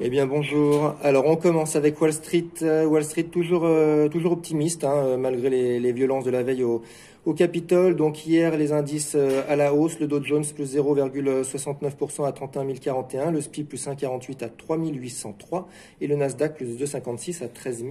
Eh 0.00 0.08
bien 0.08 0.26
bonjour. 0.26 0.94
Alors 1.02 1.26
on 1.26 1.36
commence 1.36 1.76
avec 1.76 2.00
Wall 2.00 2.12
Street. 2.12 2.46
Euh, 2.62 2.86
Wall 2.86 3.04
Street 3.04 3.24
toujours 3.24 3.64
euh, 3.64 4.08
toujours 4.08 4.32
optimiste 4.32 4.84
hein, 4.84 4.94
euh, 4.94 5.16
malgré 5.16 5.50
les, 5.50 5.80
les, 5.80 5.92
violences 5.92 6.24
de 6.24 6.30
la 6.30 6.42
veille 6.42 6.62
au, 6.62 6.82
au 7.24 7.34
Capitole, 7.34 7.94
donc 7.94 8.26
hier, 8.26 8.56
les 8.56 8.72
indices 8.72 9.14
euh, 9.14 9.42
à 9.48 9.54
la 9.54 9.72
hausse, 9.72 10.00
le 10.00 10.08
Dow 10.08 10.20
Jones 10.24 10.44
plus 10.44 10.76
0,69% 10.76 12.26
à 12.26 12.32
31 12.32 12.66
041, 12.74 13.30
le 13.30 13.40
SPI 13.40 13.62
plus 13.62 13.86
1,48 13.86 14.42
à 14.42 14.48
3 14.48 14.76
803 14.76 15.68
et 16.00 16.08
le 16.08 16.16
Nasdaq 16.16 16.56
plus 16.56 16.76
2,56 16.76 17.44
à 17.44 17.48
13 17.48 17.84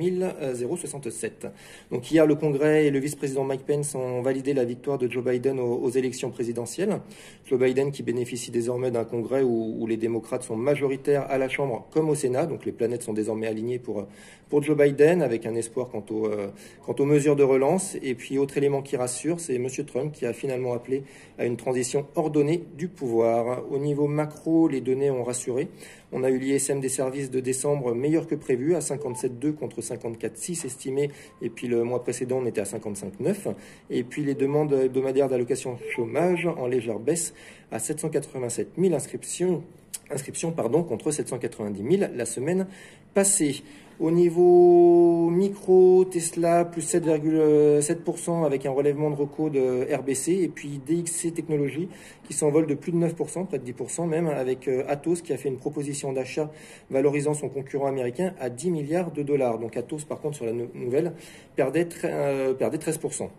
067. 0.75 1.47
Donc 1.91 2.11
hier, 2.11 2.27
le 2.27 2.35
Congrès 2.35 2.87
et 2.87 2.91
le 2.91 2.99
vice-président 2.99 3.45
Mike 3.45 3.65
Pence 3.65 3.95
ont 3.95 4.21
validé 4.21 4.53
la 4.53 4.65
victoire 4.65 4.97
de 4.97 5.09
Joe 5.09 5.23
Biden 5.23 5.61
aux, 5.61 5.89
élections 5.89 6.29
présidentielles. 6.29 6.99
Joe 7.45 7.57
Biden 7.57 7.91
qui 7.91 8.03
bénéficie 8.03 8.51
désormais 8.51 8.91
d'un 8.91 9.05
Congrès 9.05 9.43
où, 9.43 9.87
les 9.87 9.97
démocrates 9.97 10.43
sont 10.43 10.57
majoritaires 10.57 11.25
à 11.29 11.37
la 11.37 11.47
Chambre 11.47 11.87
comme 11.91 12.09
au 12.09 12.15
Sénat, 12.15 12.47
donc 12.47 12.65
les 12.65 12.71
planètes 12.73 13.03
sont 13.03 13.13
désormais 13.13 13.47
alignées 13.47 13.79
pour, 13.79 14.07
pour 14.49 14.61
Joe 14.61 14.77
Biden 14.77 15.21
avec 15.21 15.45
un 15.45 15.55
espoir 15.55 15.89
quant, 15.89 16.03
euh, 16.11 16.47
quant 16.85 16.95
aux 16.99 17.05
mesures 17.05 17.37
de 17.37 17.43
relance. 17.43 17.95
Et 18.01 18.13
puis 18.13 18.37
autre 18.37 18.57
élément 18.57 18.81
qui 18.81 18.97
rassure, 18.97 19.20
c'est 19.39 19.55
M. 19.55 19.67
Trump 19.85 20.11
qui 20.13 20.25
a 20.25 20.33
finalement 20.33 20.73
appelé 20.73 21.03
à 21.37 21.45
une 21.45 21.57
transition 21.57 22.05
ordonnée 22.15 22.63
du 22.77 22.87
pouvoir. 22.87 23.63
Au 23.71 23.77
niveau 23.77 24.07
macro, 24.07 24.67
les 24.67 24.81
données 24.81 25.11
ont 25.11 25.23
rassuré. 25.23 25.67
On 26.11 26.23
a 26.23 26.29
eu 26.29 26.37
l'ISM 26.37 26.79
des 26.79 26.89
services 26.89 27.31
de 27.31 27.39
décembre 27.39 27.93
meilleur 27.93 28.27
que 28.27 28.35
prévu, 28.35 28.75
à 28.75 28.79
57,2 28.79 29.53
contre 29.53 29.81
54,6 29.81 30.65
estimé. 30.65 31.09
Et 31.41 31.49
puis 31.49 31.67
le 31.67 31.83
mois 31.83 32.03
précédent, 32.03 32.39
on 32.41 32.45
était 32.45 32.61
à 32.61 32.65
55,9. 32.65 33.53
Et 33.89 34.03
puis 34.03 34.23
les 34.23 34.35
demandes 34.35 34.73
hebdomadaires 34.73 35.29
d'allocation 35.29 35.77
chômage 35.95 36.45
en 36.45 36.67
légère 36.67 36.99
baisse 36.99 37.33
à 37.71 37.79
787 37.79 38.73
000 38.77 38.93
inscriptions, 38.93 39.63
inscriptions 40.09 40.51
pardon, 40.51 40.83
contre 40.83 41.11
790 41.11 41.97
000 41.97 42.11
la 42.13 42.25
semaine 42.25 42.67
passée. 43.13 43.63
Au 44.01 44.09
niveau 44.09 45.29
micro, 45.29 46.05
Tesla 46.05 46.65
plus 46.65 46.91
7,7% 46.91 48.43
avec 48.47 48.65
un 48.65 48.71
relèvement 48.71 49.11
de 49.11 49.15
recours 49.15 49.51
de 49.51 49.85
RBC 49.93 50.31
et 50.41 50.47
puis 50.47 50.81
DXC 50.83 51.31
Technologies 51.35 51.87
qui 52.23 52.33
s'envole 52.33 52.65
de 52.65 52.73
plus 52.73 52.91
de 52.91 52.97
9%, 52.97 53.45
près 53.45 53.59
de 53.59 53.71
10% 53.71 54.07
même, 54.07 54.25
avec 54.25 54.67
euh, 54.67 54.83
Atos 54.87 55.21
qui 55.21 55.33
a 55.33 55.37
fait 55.37 55.49
une 55.49 55.59
proposition 55.59 56.13
d'achat 56.13 56.49
valorisant 56.89 57.35
son 57.35 57.47
concurrent 57.47 57.85
américain 57.85 58.33
à 58.39 58.49
10 58.49 58.71
milliards 58.71 59.11
de 59.11 59.21
dollars. 59.21 59.59
Donc 59.59 59.77
Atos 59.77 60.03
par 60.03 60.19
contre 60.19 60.37
sur 60.37 60.45
la 60.47 60.53
nouvelle 60.53 61.13
perdait, 61.55 61.87
euh, 62.05 62.55
perdait 62.55 62.79
13%. 62.79 63.29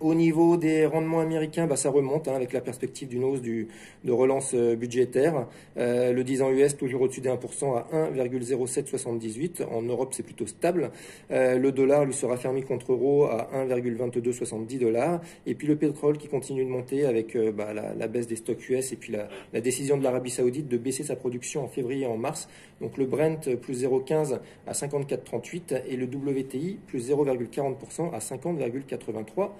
Au 0.00 0.14
niveau 0.14 0.56
des 0.56 0.86
rendements 0.86 1.20
américains, 1.20 1.66
bah, 1.66 1.76
ça 1.76 1.90
remonte 1.90 2.26
hein, 2.26 2.34
avec 2.34 2.54
la 2.54 2.62
perspective 2.62 3.06
d'une 3.06 3.22
hausse 3.22 3.42
du, 3.42 3.68
de 4.02 4.12
relance 4.12 4.52
euh, 4.54 4.74
budgétaire. 4.74 5.46
Euh, 5.76 6.14
le 6.14 6.24
10 6.24 6.40
ans 6.40 6.50
US 6.50 6.74
toujours 6.74 7.02
au-dessus 7.02 7.20
des 7.20 7.28
1% 7.28 7.76
à 7.76 7.86
1,0778. 8.10 9.62
En 9.70 9.82
Europe, 9.82 10.14
c'est 10.14 10.22
plutôt 10.22 10.46
stable. 10.46 10.90
Euh, 11.30 11.58
le 11.58 11.70
dollar 11.70 12.06
lui 12.06 12.14
sera 12.14 12.38
fermé 12.38 12.62
contre 12.62 12.92
euro 12.92 13.26
à 13.26 13.50
1,2270 13.54 14.78
dollars. 14.78 15.20
Et 15.44 15.54
puis 15.54 15.66
le 15.66 15.76
pétrole 15.76 16.16
qui 16.16 16.28
continue 16.28 16.64
de 16.64 16.70
monter 16.70 17.04
avec 17.04 17.36
bah, 17.54 17.74
la, 17.74 18.08
baisse 18.08 18.26
des 18.26 18.36
stocks 18.36 18.70
US 18.70 18.92
et 18.92 18.96
puis 18.96 19.12
la, 19.12 19.28
la 19.52 19.60
décision 19.60 19.98
de 19.98 20.02
l'Arabie 20.02 20.30
Saoudite 20.30 20.66
de 20.66 20.78
baisser 20.78 21.04
sa 21.04 21.14
production 21.14 21.62
en 21.62 21.68
février 21.68 22.04
et 22.04 22.06
en 22.06 22.16
mars. 22.16 22.48
Donc 22.80 22.96
le 22.96 23.04
Brent 23.04 23.54
plus 23.60 23.84
0,15 23.84 24.38
à 24.66 24.72
54,38 24.72 25.82
et 25.86 25.96
le 25.96 26.06
WTI 26.06 26.78
plus 26.86 27.10
0,40% 27.10 28.14
à 28.14 28.18
50,83 28.18 29.50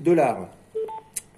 dollars. 0.00 0.61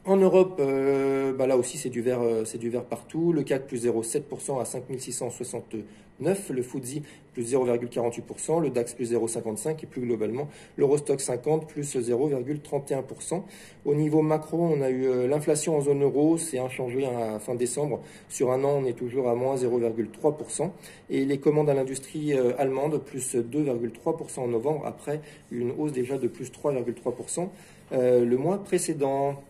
En 0.07 0.19
Europe, 0.19 0.61
euh, 0.61 1.33
bah 1.33 1.47
là 1.47 1.57
aussi 1.57 1.79
c'est 1.79 1.89
du 1.89 2.03
vert, 2.03 2.21
euh, 2.21 2.45
c'est 2.45 2.59
du 2.59 2.69
vert 2.69 2.85
partout. 2.85 3.33
Le 3.33 3.43
CAC 3.43 3.67
plus 3.67 3.87
0,7% 3.87 4.61
à 4.61 4.67
5669, 4.67 6.51
le 6.51 6.63
FTSE 6.63 7.01
plus 7.33 7.55
0,48%, 7.55 8.61
le 8.61 8.69
DAX 8.69 8.93
plus 8.93 9.15
0,55% 9.15 9.83
et 9.83 9.87
plus 9.87 10.03
globalement 10.03 10.51
l'Eurostock 10.77 11.23
50 11.23 11.67
plus 11.67 11.97
0,31%. 11.97 13.45
Au 13.87 13.95
niveau 13.95 14.21
macro, 14.21 14.59
on 14.59 14.83
a 14.83 14.91
eu 14.91 15.07
euh, 15.07 15.27
l'inflation 15.27 15.79
en 15.79 15.81
zone 15.81 16.03
euro, 16.03 16.37
c'est 16.37 16.59
inchangé 16.59 17.07
à 17.07 17.39
fin 17.39 17.55
décembre. 17.55 18.03
Sur 18.29 18.53
un 18.53 18.63
an, 18.63 18.81
on 18.83 18.85
est 18.85 18.93
toujours 18.93 19.31
à 19.31 19.35
moins 19.35 19.57
0,3%. 19.57 20.71
Et 21.09 21.25
les 21.25 21.39
commandes 21.39 21.71
à 21.71 21.75
l'industrie 21.75 22.35
allemande 22.59 22.99
plus 22.99 23.37
2,3% 23.37 24.41
en 24.41 24.49
novembre 24.49 24.83
après 24.85 25.23
une 25.51 25.71
hausse 25.71 25.93
déjà 25.93 26.19
de 26.19 26.29
plus 26.29 26.53
3,3% 26.53 27.49
le 27.93 28.37
mois 28.37 28.59
précédent. 28.63 29.43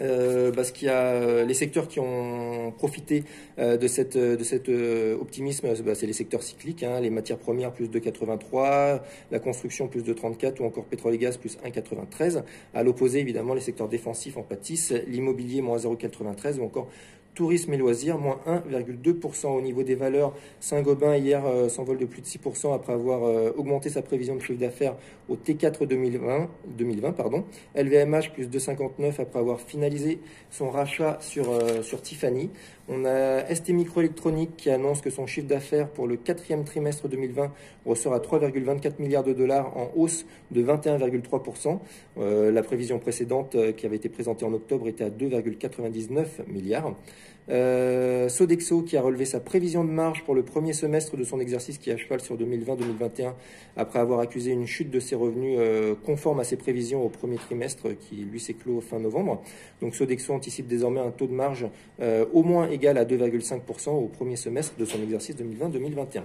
Euh, 0.00 0.52
euh, 0.84 1.44
les 1.44 1.54
secteurs 1.54 1.88
qui 1.88 2.00
ont 2.00 2.72
profité 2.76 3.24
euh, 3.58 3.76
de 3.76 3.86
cet 3.86 4.16
optimisme, 4.16 5.68
bah, 5.84 5.94
c'est 5.94 6.06
les 6.06 6.12
secteurs 6.12 6.42
cycliques, 6.42 6.82
hein, 6.82 7.00
les 7.00 7.10
matières 7.10 7.38
premières 7.38 7.72
plus 7.72 7.88
de 7.88 7.98
83, 7.98 9.04
la 9.30 9.38
construction 9.38 9.88
plus 9.88 10.02
de 10.02 10.12
34 10.12 10.60
ou 10.60 10.64
encore 10.64 10.84
pétrole 10.84 11.14
et 11.14 11.18
gaz 11.18 11.36
plus 11.36 11.58
1,93. 11.64 12.42
À 12.74 12.82
l'opposé, 12.82 13.20
évidemment, 13.20 13.54
les 13.54 13.60
secteurs 13.60 13.88
défensifs 13.88 14.36
en 14.36 14.42
pâtissent, 14.42 14.92
l'immobilier 15.06 15.60
moins 15.60 15.78
0,93 15.78 16.58
ou 16.58 16.64
encore 16.64 16.88
tourisme 17.34 17.74
et 17.74 17.76
loisirs, 17.76 18.18
moins 18.18 18.40
1,2% 18.46 19.46
au 19.46 19.60
niveau 19.60 19.82
des 19.82 19.94
valeurs. 19.94 20.32
Saint-Gobain, 20.60 21.16
hier, 21.16 21.44
euh, 21.44 21.68
s'envole 21.68 21.98
de 21.98 22.06
plus 22.06 22.22
de 22.22 22.26
6% 22.26 22.72
après 22.72 22.92
avoir 22.92 23.24
euh, 23.24 23.50
augmenté 23.56 23.90
sa 23.90 24.02
prévision 24.02 24.36
de 24.36 24.40
chiffre 24.40 24.60
d'affaires 24.60 24.94
au 25.28 25.36
T4 25.36 25.86
2020, 25.86 26.48
2020 26.78 27.12
pardon. 27.12 27.44
LVMH, 27.74 28.32
plus 28.32 28.48
de 28.48 28.58
59 28.58 29.20
après 29.20 29.38
avoir 29.38 29.60
finalisé 29.60 30.20
son 30.50 30.70
rachat 30.70 31.18
sur, 31.20 31.50
euh, 31.50 31.82
sur 31.82 32.00
Tiffany. 32.02 32.50
On 32.88 33.04
a 33.04 33.52
ST 33.52 33.70
Microélectronique 33.70 34.56
qui 34.56 34.70
annonce 34.70 35.00
que 35.00 35.10
son 35.10 35.26
chiffre 35.26 35.48
d'affaires 35.48 35.88
pour 35.88 36.06
le 36.06 36.16
quatrième 36.16 36.64
trimestre 36.64 37.08
2020 37.08 37.50
ressort 37.86 38.12
à 38.12 38.20
3,24 38.20 39.00
milliards 39.00 39.24
de 39.24 39.32
dollars 39.32 39.74
en 39.76 39.90
hausse 39.96 40.26
de 40.50 40.62
21,3%. 40.62 41.78
la 42.18 42.62
prévision 42.62 42.98
précédente 42.98 43.56
qui 43.76 43.86
avait 43.86 43.96
été 43.96 44.10
présentée 44.10 44.44
en 44.44 44.52
octobre 44.52 44.86
était 44.86 45.04
à 45.04 45.08
2,99 45.08 46.46
milliards. 46.46 46.94
Euh, 47.50 48.28
Sodexo 48.28 48.82
qui 48.82 48.96
a 48.96 49.02
relevé 49.02 49.26
sa 49.26 49.38
prévision 49.38 49.84
de 49.84 49.90
marge 49.90 50.24
pour 50.24 50.34
le 50.34 50.42
premier 50.42 50.72
semestre 50.72 51.16
de 51.16 51.24
son 51.24 51.40
exercice 51.40 51.76
qui 51.76 51.90
à 51.90 51.96
cheval 51.96 52.20
sur 52.20 52.38
2020-2021 52.38 53.34
après 53.76 53.98
avoir 53.98 54.20
accusé 54.20 54.52
une 54.52 54.66
chute 54.66 54.90
de 54.90 54.98
ses 54.98 55.14
revenus 55.14 55.58
euh, 55.60 55.94
conforme 56.06 56.40
à 56.40 56.44
ses 56.44 56.56
prévisions 56.56 57.04
au 57.04 57.10
premier 57.10 57.36
trimestre 57.36 57.88
qui 57.98 58.16
lui 58.16 58.40
s'est 58.40 58.54
clos 58.54 58.80
fin 58.80 58.98
novembre. 58.98 59.42
Donc 59.82 59.94
Sodexo 59.94 60.32
anticipe 60.32 60.66
désormais 60.66 61.00
un 61.00 61.10
taux 61.10 61.26
de 61.26 61.34
marge 61.34 61.66
euh, 62.00 62.24
au 62.32 62.42
moins 62.42 62.68
égal 62.70 62.96
à 62.96 63.04
2,5% 63.04 63.90
au 63.90 64.08
premier 64.08 64.36
semestre 64.36 64.76
de 64.78 64.84
son 64.84 65.02
exercice 65.02 65.36
2020-2021. 65.36 66.22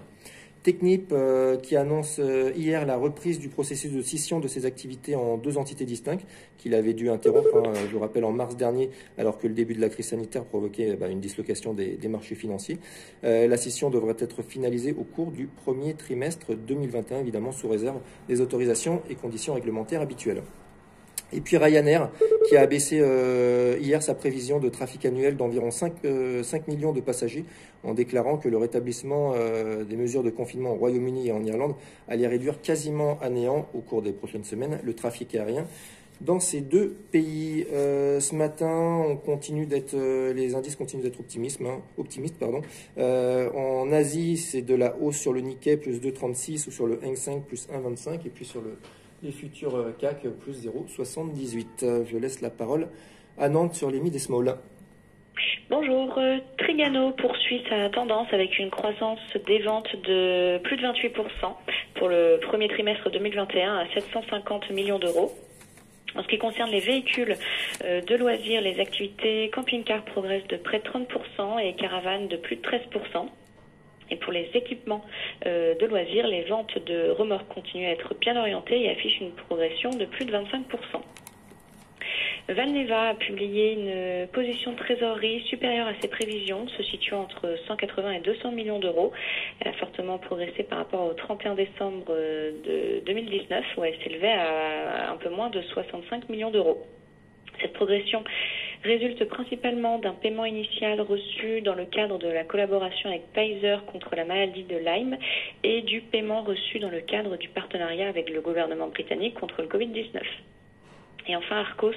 Technip 0.63 1.11
euh, 1.13 1.57
qui 1.57 1.77
annonce 1.77 2.19
euh, 2.19 2.51
hier 2.55 2.85
la 2.85 2.97
reprise 2.97 3.39
du 3.39 3.47
processus 3.47 3.91
de 3.91 4.01
scission 4.01 4.39
de 4.39 4.47
ses 4.47 4.65
activités 4.65 5.15
en 5.15 5.37
deux 5.37 5.57
entités 5.57 5.85
distinctes 5.85 6.25
qu'il 6.57 6.73
avait 6.73 6.93
dû 6.93 7.09
interrompre, 7.09 7.55
hein, 7.55 7.73
je 7.87 7.93
vous 7.93 7.99
rappelle, 7.99 8.25
en 8.25 8.33
mars 8.33 8.57
dernier, 8.57 8.89
alors 9.17 9.37
que 9.37 9.47
le 9.47 9.53
début 9.53 9.73
de 9.73 9.79
la 9.79 9.87
crise 9.87 10.07
sanitaire 10.07 10.43
provoquait 10.43 10.97
bah, 10.97 11.07
une 11.07 11.21
dislocation 11.21 11.73
des, 11.73 11.97
marchés 12.09 12.35
financiers. 12.35 12.77
Euh, 13.23 13.47
la 13.47 13.55
scission 13.55 13.89
devrait 13.89 14.17
être 14.19 14.41
finalisée 14.41 14.93
au 14.99 15.03
cours 15.03 15.31
du 15.31 15.47
premier 15.47 15.93
trimestre 15.93 16.55
2021, 16.55 17.19
évidemment 17.19 17.51
sous 17.51 17.69
réserve 17.69 17.99
des 18.27 18.41
autorisations 18.41 19.01
et 19.09 19.15
conditions 19.15 19.53
réglementaires 19.53 20.01
habituelles. 20.01 20.41
Et 21.33 21.41
puis 21.41 21.57
Ryanair, 21.57 22.09
qui 22.47 22.57
a 22.57 22.61
abaissé 22.61 22.99
euh, 23.01 23.77
hier 23.79 24.01
sa 24.01 24.15
prévision 24.15 24.59
de 24.59 24.69
trafic 24.69 25.05
annuel 25.05 25.37
d'environ 25.37 25.71
5, 25.71 25.93
euh, 26.05 26.43
millions 26.67 26.93
de 26.93 27.01
passagers, 27.01 27.45
en 27.83 27.93
déclarant 27.93 28.37
que 28.37 28.49
le 28.49 28.57
rétablissement 28.57 29.33
euh, 29.35 29.83
des 29.83 29.95
mesures 29.95 30.23
de 30.23 30.31
confinement 30.31 30.71
au 30.71 30.75
Royaume-Uni 30.75 31.27
et 31.27 31.31
en 31.31 31.43
Irlande 31.43 31.75
allait 32.07 32.27
réduire 32.27 32.61
quasiment 32.61 33.19
à 33.21 33.29
néant 33.29 33.67
au 33.73 33.79
cours 33.79 34.01
des 34.01 34.11
prochaines 34.11 34.43
semaines 34.43 34.79
le 34.83 34.93
trafic 34.93 35.35
aérien 35.35 35.65
dans 36.21 36.41
ces 36.41 36.59
deux 36.59 36.97
pays. 37.11 37.65
ce 37.71 38.35
matin, 38.35 39.05
on 39.07 39.15
continue 39.15 39.65
d'être, 39.65 39.95
les 40.33 40.53
indices 40.53 40.75
continuent 40.75 41.03
d'être 41.03 41.21
optimistes. 41.21 41.61
Hein, 41.61 41.79
optimistes 41.97 42.35
pardon. 42.37 42.61
en 42.97 43.91
Asie, 43.93 44.35
c'est 44.35 44.61
de 44.61 44.75
la 44.75 44.97
hausse 44.97 45.15
sur 45.15 45.31
le 45.31 45.39
Nikkei 45.39 45.77
plus 45.77 46.01
2,36 46.01 46.67
ou 46.67 46.71
sur 46.71 46.87
le 46.87 46.99
Hang 47.05 47.15
Seng 47.15 47.41
plus 47.43 47.69
1,25 47.69 48.25
et 48.25 48.29
puis 48.29 48.43
sur 48.43 48.61
le 48.61 48.79
les 49.23 49.31
futurs 49.31 49.75
euh, 49.75 49.95
CAC 49.99 50.27
plus 50.41 50.65
0,78. 50.65 52.05
Je 52.05 52.17
laisse 52.17 52.41
la 52.41 52.49
parole 52.49 52.87
à 53.37 53.49
Nantes 53.49 53.75
sur 53.75 53.91
les 53.91 53.99
mid 53.99 54.13
et 54.15 54.19
small. 54.19 54.55
Bonjour, 55.69 56.17
euh, 56.17 56.37
Trigano 56.57 57.11
poursuit 57.11 57.63
sa 57.69 57.89
tendance 57.89 58.27
avec 58.31 58.57
une 58.57 58.71
croissance 58.71 59.19
des 59.47 59.59
ventes 59.59 59.95
de 60.03 60.57
plus 60.63 60.77
de 60.77 60.81
28% 60.81 61.13
pour 61.95 62.09
le 62.09 62.39
premier 62.41 62.67
trimestre 62.67 63.09
2021 63.11 63.77
à 63.77 63.87
750 63.93 64.71
millions 64.71 64.99
d'euros. 64.99 65.31
En 66.15 66.23
ce 66.23 66.27
qui 66.27 66.39
concerne 66.39 66.71
les 66.71 66.79
véhicules 66.79 67.35
euh, 67.83 68.01
de 68.01 68.15
loisirs, 68.15 68.61
les 68.61 68.79
activités 68.79 69.51
camping-car 69.53 70.03
progressent 70.05 70.47
de 70.47 70.57
près 70.57 70.79
de 70.79 70.83
30% 70.83 71.59
et 71.59 71.75
caravanes 71.75 72.27
de 72.27 72.37
plus 72.37 72.55
de 72.55 72.61
13%. 72.61 73.27
Et 74.11 74.15
pour 74.15 74.31
les 74.33 74.49
équipements 74.53 75.03
euh, 75.45 75.75
de 75.75 75.85
loisirs, 75.85 76.27
les 76.27 76.43
ventes 76.43 76.77
de 76.85 77.09
remorques 77.11 77.47
continuent 77.53 77.87
à 77.87 77.91
être 77.91 78.13
bien 78.15 78.35
orientées 78.37 78.83
et 78.83 78.89
affichent 78.89 79.21
une 79.21 79.31
progression 79.31 79.91
de 79.91 80.05
plus 80.05 80.25
de 80.25 80.31
25%. 80.31 80.43
Valneva 82.47 83.09
a 83.09 83.13
publié 83.13 83.73
une 83.73 84.27
position 84.29 84.71
de 84.71 84.77
trésorerie 84.77 85.41
supérieure 85.41 85.87
à 85.87 85.93
ses 86.01 86.07
prévisions, 86.07 86.67
se 86.67 86.81
situant 86.81 87.21
entre 87.21 87.55
180 87.67 88.11
et 88.13 88.19
200 88.21 88.51
millions 88.51 88.79
d'euros. 88.79 89.11
Elle 89.59 89.67
a 89.67 89.73
fortement 89.73 90.17
progressé 90.17 90.63
par 90.63 90.79
rapport 90.79 91.05
au 91.05 91.13
31 91.13 91.53
décembre 91.53 92.07
de 92.07 93.01
2019, 93.05 93.65
où 93.77 93.83
elle 93.83 93.95
s'élevait 94.03 94.31
à 94.31 95.11
un 95.11 95.17
peu 95.17 95.29
moins 95.29 95.49
de 95.49 95.61
65 95.61 96.27
millions 96.29 96.49
d'euros. 96.49 96.87
Cette 97.61 97.73
progression 97.73 98.23
résulte 98.83 99.25
principalement 99.25 99.99
d'un 99.99 100.13
paiement 100.13 100.45
initial 100.45 101.01
reçu 101.01 101.61
dans 101.61 101.75
le 101.75 101.85
cadre 101.85 102.17
de 102.17 102.27
la 102.27 102.43
collaboration 102.43 103.09
avec 103.09 103.31
Pfizer 103.33 103.85
contre 103.85 104.15
la 104.15 104.25
maladie 104.25 104.63
de 104.63 104.77
Lyme 104.77 105.17
et 105.63 105.81
du 105.81 106.01
paiement 106.01 106.43
reçu 106.43 106.79
dans 106.79 106.89
le 106.89 107.01
cadre 107.01 107.37
du 107.37 107.49
partenariat 107.49 108.07
avec 108.07 108.29
le 108.29 108.41
gouvernement 108.41 108.87
britannique 108.87 109.35
contre 109.35 109.61
le 109.61 109.67
Covid-19. 109.67 110.21
Et 111.27 111.35
enfin, 111.35 111.57
Arcos 111.57 111.93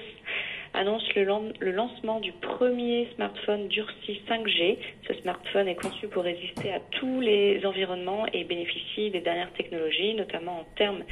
annonce 0.75 1.07
le, 1.15 1.25
lancement 1.71 2.21
du 2.21 2.33
premier 2.33 3.09
smartphone 3.15 3.69
durci 3.69 4.21
5G. 4.29 4.79
Ce 5.07 5.15
smartphone 5.15 5.69
est 5.69 5.81
conçu 5.81 6.09
pour 6.09 6.25
résister 6.25 6.73
à 6.73 6.81
tous 6.93 7.21
les 7.21 7.65
environnements 7.65 8.27
et 8.33 8.45
bénéficie 8.45 9.11
des 9.11 9.21
dernières 9.21 9.53
technologies, 9.53 10.15
notamment 10.15 10.61
en 10.61 10.65
termes 10.77 11.05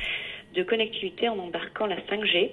de 0.55 0.62
connectivité 0.62 1.28
en 1.28 1.38
embarquant 1.38 1.87
la 1.87 1.96
5G 1.96 2.50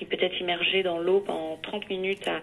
qui 0.00 0.06
peut 0.06 0.16
être 0.18 0.40
immergé 0.40 0.82
dans 0.82 0.98
l'eau 0.98 1.20
pendant 1.20 1.58
30 1.62 1.90
minutes 1.90 2.26
à, 2.26 2.40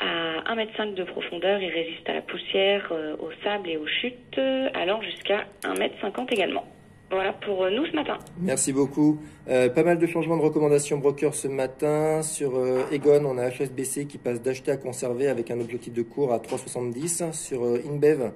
à 0.00 0.54
1,5 0.54 0.82
m 0.82 0.94
de 0.94 1.04
profondeur. 1.04 1.60
Il 1.60 1.68
résiste 1.68 2.08
à 2.08 2.14
la 2.14 2.22
poussière, 2.22 2.88
euh, 2.92 3.14
au 3.20 3.30
sable 3.44 3.68
et 3.68 3.76
aux 3.76 3.86
chutes, 3.86 4.38
allant 4.72 5.02
jusqu'à 5.02 5.44
1,50 5.64 6.20
m 6.20 6.26
également. 6.30 6.64
Voilà 7.10 7.34
pour 7.34 7.64
euh, 7.64 7.70
nous 7.70 7.84
ce 7.84 7.92
matin. 7.92 8.16
Merci 8.40 8.72
beaucoup. 8.72 9.20
Euh, 9.48 9.68
pas 9.68 9.82
mal 9.82 9.98
de 9.98 10.06
changements 10.06 10.36
de 10.36 10.42
recommandations 10.42 10.98
broker 10.98 11.34
ce 11.34 11.48
matin. 11.48 12.22
Sur 12.22 12.56
euh, 12.56 12.84
Egon, 12.92 13.24
on 13.24 13.38
a 13.38 13.50
HSBC 13.50 14.06
qui 14.06 14.16
passe 14.16 14.40
d'acheter 14.40 14.70
à 14.70 14.76
conserver 14.76 15.26
avec 15.26 15.50
un 15.50 15.58
objectif 15.58 15.92
de 15.92 16.02
cours 16.02 16.32
à 16.32 16.38
3,70. 16.38 17.32
Sur 17.32 17.64
euh, 17.64 17.82
InBev, 17.84 18.30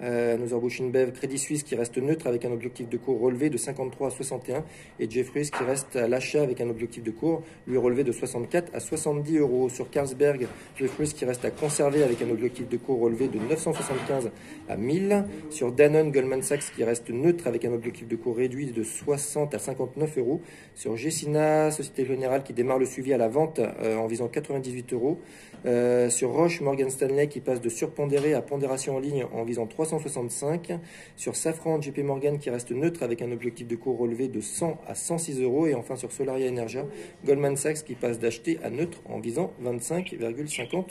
nous 0.00 0.54
embauche 0.54 0.80
InBev 0.80 1.12
Crédit 1.12 1.38
Suisse 1.38 1.62
qui 1.62 1.76
reste 1.76 1.96
neutre 1.98 2.26
avec 2.26 2.44
un 2.44 2.50
objectif 2.50 2.88
de 2.88 2.96
cours 2.96 3.20
relevé 3.20 3.50
de 3.50 3.56
53 3.56 4.08
à 4.08 4.10
61. 4.10 4.64
Et 4.98 5.10
Jeffries 5.10 5.50
qui 5.50 5.62
reste 5.64 5.96
à 5.96 6.08
l'achat 6.08 6.42
avec 6.42 6.60
un 6.60 6.68
objectif 6.70 7.02
de 7.02 7.10
cours, 7.10 7.42
lui 7.66 7.78
relevé 7.78 8.02
de 8.02 8.10
64 8.10 8.74
à 8.74 8.80
70 8.80 9.38
euros. 9.38 9.68
Sur 9.68 9.90
Carlsberg, 9.90 10.46
Jeffries 10.76 11.12
qui 11.14 11.24
reste 11.24 11.44
à 11.44 11.50
conserver 11.50 12.02
avec 12.02 12.20
un 12.22 12.30
objectif 12.30 12.68
de 12.68 12.76
cours 12.78 13.00
relevé 13.00 13.28
de 13.28 13.38
975 13.38 14.30
à 14.68 14.76
1000. 14.76 15.24
Sur 15.50 15.70
Danone, 15.70 16.10
Goldman 16.10 16.42
Sachs 16.42 16.72
qui 16.74 16.82
reste 16.82 17.10
neutre 17.10 17.46
avec 17.46 17.64
un 17.64 17.72
objectif 17.72 18.08
de 18.08 18.16
cours 18.16 18.36
réduit 18.36 18.72
de 18.72 18.82
60 18.82 19.54
à 19.54 19.58
59 19.58 20.18
euros. 20.18 20.40
Sur 20.74 20.96
Gessina, 20.96 21.70
Société 21.70 22.04
Générale 22.04 22.42
qui 22.42 22.52
démarre 22.52 22.78
le 22.78 22.86
suivi 22.86 23.12
à 23.12 23.18
la 23.18 23.28
vente 23.28 23.60
en 23.60 24.06
visant 24.06 24.28
98 24.28 24.92
euros. 24.94 25.18
Euh, 25.64 26.10
sur 26.10 26.30
Roche, 26.30 26.60
Morgan 26.60 26.90
Stanley 26.90 27.28
qui 27.28 27.40
passe 27.40 27.60
de 27.60 27.68
surpondéré 27.68 28.34
à 28.34 28.42
pondération 28.42 28.96
en 28.96 28.98
ligne 28.98 29.24
en 29.32 29.44
visant 29.44 29.66
365. 29.66 30.72
Sur 31.16 31.36
Safran, 31.36 31.80
JP 31.80 31.98
Morgan 31.98 32.38
qui 32.38 32.50
reste 32.50 32.72
neutre 32.72 33.02
avec 33.02 33.22
un 33.22 33.30
objectif 33.30 33.68
de 33.68 33.76
cours 33.76 33.98
relevé 33.98 34.28
de 34.28 34.40
100 34.40 34.80
à 34.88 34.94
106 34.94 35.40
euros. 35.40 35.66
Et 35.66 35.74
enfin 35.74 35.96
sur 35.96 36.10
Solaria 36.10 36.48
Energia, 36.48 36.84
Goldman 37.24 37.56
Sachs 37.56 37.84
qui 37.84 37.94
passe 37.94 38.18
d'acheter 38.18 38.58
à 38.64 38.70
neutre 38.70 38.98
en 39.04 39.20
visant 39.20 39.52
25,50 39.62 40.84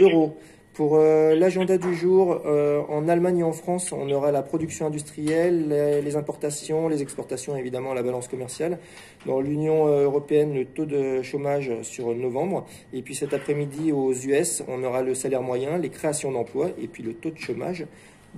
euros. 0.00 0.36
Pour 0.74 0.96
euh, 0.96 1.34
l'agenda 1.34 1.76
du 1.76 1.94
jour, 1.94 2.40
euh, 2.46 2.80
en 2.88 3.06
Allemagne 3.06 3.40
et 3.40 3.42
en 3.42 3.52
France, 3.52 3.92
on 3.92 4.10
aura 4.10 4.32
la 4.32 4.42
production 4.42 4.86
industrielle, 4.86 5.68
les, 5.68 6.16
importations, 6.16 6.88
les 6.88 7.02
exportations, 7.02 7.54
évidemment 7.56 7.92
la 7.92 8.02
balance 8.02 8.26
commerciale. 8.26 8.78
Dans 9.26 9.42
l'Union 9.42 9.86
euh, 9.86 10.04
européenne, 10.04 10.54
le 10.54 10.64
taux 10.64 10.86
de 10.86 11.20
chômage 11.20 11.70
sur 11.82 12.14
novembre. 12.14 12.66
Et 12.94 13.02
puis 13.02 13.14
cet 13.14 13.34
après-midi, 13.34 13.92
aux 13.92 14.14
US, 14.14 14.62
on 14.66 14.82
aura 14.82 15.02
le 15.02 15.12
salaire 15.12 15.42
moyen, 15.42 15.76
les 15.76 15.90
créations 15.90 16.32
d'emplois 16.32 16.70
et 16.82 16.86
puis 16.86 17.02
le 17.02 17.12
taux 17.12 17.30
de 17.30 17.38
chômage 17.38 17.84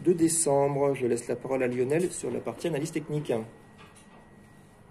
de 0.05 0.13
décembre. 0.13 0.93
Je 0.95 1.07
laisse 1.07 1.29
la 1.29 1.37
parole 1.37 1.63
à 1.63 1.69
Lionel 1.69 2.11
sur 2.11 2.33
la 2.33 2.41
partie 2.41 2.67
analyse 2.67 2.91
technique. 2.91 3.33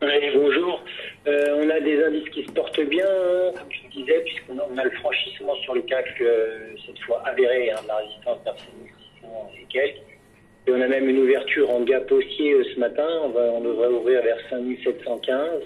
Oui, 0.02 0.32
bonjour. 0.34 0.82
On 1.26 1.70
a 1.70 1.80
des 1.82 2.04
indices 2.06 2.30
qui 2.30 2.46
se 2.46 2.52
portent 2.52 2.82
bien, 2.88 3.06
puisqu'on 3.94 4.78
a, 4.78 4.84
le 4.84 4.92
franchissement 4.92 5.56
sur 5.64 5.76
le 5.76 5.82
CAC, 5.82 6.06
euh, 6.22 6.76
cette 6.86 7.00
fois 7.00 7.22
avéré, 7.26 7.72
hein, 7.72 7.80
la 7.88 7.98
résistance 7.98 8.40
vers 8.44 8.56
1600 9.22 9.52
et 9.62 9.66
quelques. 9.66 10.02
Et 10.66 10.72
on 10.72 10.82
a 10.82 10.88
même 10.88 11.10
une 11.10 11.20
ouverture 11.20 11.70
en 11.70 11.82
gap 11.82 12.12
haussier 12.12 12.54
euh, 12.54 12.64
ce 12.74 12.80
matin. 12.80 13.08
On, 13.24 13.62
devrait 13.62 13.90
ouvrir 13.90 14.22
vers 14.24 14.38
5715. 14.50 15.62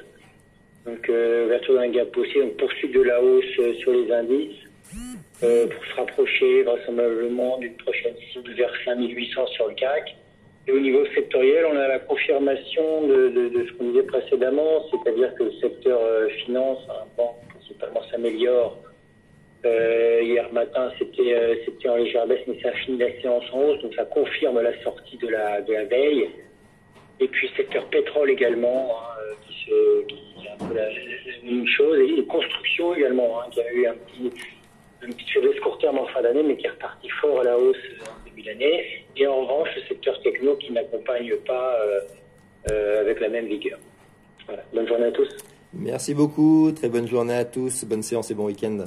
Donc, 0.85 1.09
euh, 1.09 1.45
ouverture 1.45 1.75
d'un 1.75 1.89
gap 1.89 2.15
haussier, 2.15 2.41
donc 2.41 2.57
poursuite 2.57 2.93
de 2.93 3.01
la 3.01 3.21
hausse 3.21 3.77
sur 3.79 3.91
les 3.91 4.11
indices. 4.11 4.57
pour 5.39 5.85
se 5.85 5.95
rapprocher 5.95 6.63
vraisemblablement 6.63 7.57
d'une 7.59 7.75
prochaine 7.77 8.15
cible 8.31 8.51
vers 8.53 8.73
5800 8.85 9.47
sur 9.47 9.67
le 9.67 9.75
CAC. 9.75 10.15
Et 10.67 10.71
au 10.73 10.79
niveau 10.79 11.05
sectoriel, 11.15 11.65
on 11.71 11.77
a 11.77 11.87
la 11.87 11.99
confirmation 11.99 13.07
de, 13.07 13.51
ce 13.65 13.71
qu'on 13.77 13.85
disait 13.85 14.03
précédemment, 14.03 14.83
c'est-à-dire 14.91 15.33
que 15.35 15.43
le 15.43 15.51
secteur 15.61 15.97
euh, 16.01 16.27
finance, 16.45 16.79
hein, 16.89 17.05
bon, 17.15 17.29
principalement 17.67 18.01
s'améliore. 18.09 18.77
Euh, 19.65 20.21
hier 20.21 20.51
matin, 20.53 20.91
c'était 20.99 21.33
euh, 21.33 21.91
en 21.91 21.95
légère 21.95 22.27
baisse, 22.27 22.41
mais 22.47 22.59
ça 22.61 22.69
a 22.69 22.71
fini 22.73 22.97
la 22.97 23.11
séance 23.21 23.43
en 23.51 23.61
hausse, 23.61 23.81
donc 23.81 23.93
ça 23.95 24.05
confirme 24.05 24.61
la 24.61 24.81
sortie 24.83 25.17
de 25.17 25.27
la 25.27 25.61
de 25.61 25.73
la 25.73 25.85
veille. 25.85 26.29
Et 27.19 27.27
puis 27.27 27.49
secteur 27.57 27.85
pétrole 27.85 28.29
également, 28.29 28.91
hein, 28.91 29.35
qui, 29.47 29.65
se, 29.65 30.05
qui 30.05 30.45
est 30.45 30.51
un 30.51 30.67
peu 30.67 30.75
la, 30.75 30.89
même 31.43 31.65
chose, 31.67 31.97
et, 31.99 32.23
construction 32.25 32.93
également, 32.93 33.41
hein, 33.41 33.45
qui 33.51 33.61
a 33.61 33.73
eu 33.73 33.87
un 33.87 33.93
petit 33.93 34.31
une 35.03 35.13
petite 35.13 35.29
faiblesse 35.29 35.59
court 35.59 35.77
terme 35.79 35.99
en 35.99 36.07
fin 36.07 36.21
d'année, 36.21 36.43
mais 36.43 36.57
qui 36.57 36.65
est 36.65 36.69
reparti 36.69 37.09
fort 37.09 37.41
à 37.41 37.43
la 37.43 37.57
hausse 37.57 37.77
en 38.01 38.23
début 38.25 38.41
d'année. 38.43 39.05
Et 39.15 39.27
en 39.27 39.41
revanche, 39.41 39.69
le 39.75 39.81
secteur 39.83 40.19
techno 40.21 40.55
qui 40.55 40.71
n'accompagne 40.71 41.35
pas 41.45 41.75
euh, 41.81 41.99
euh, 42.71 43.01
avec 43.01 43.19
la 43.19 43.29
même 43.29 43.47
vigueur. 43.47 43.79
Bonne 44.73 44.87
journée 44.87 45.05
à 45.05 45.11
tous. 45.11 45.29
Merci 45.79 46.13
beaucoup. 46.13 46.71
Très 46.75 46.89
bonne 46.89 47.07
journée 47.07 47.35
à 47.35 47.45
tous. 47.45 47.85
Bonne 47.85 48.03
séance 48.03 48.31
et 48.31 48.33
bon 48.33 48.45
week-end. 48.45 48.85